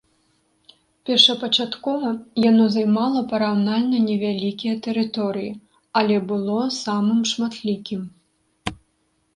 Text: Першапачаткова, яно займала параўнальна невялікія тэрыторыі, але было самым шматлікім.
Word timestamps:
Першапачаткова, 1.09 2.09
яно 2.49 2.65
займала 2.77 3.21
параўнальна 3.35 3.97
невялікія 4.09 4.73
тэрыторыі, 4.87 5.51
але 6.03 6.15
было 6.33 6.59
самым 6.83 7.21
шматлікім. 7.35 8.01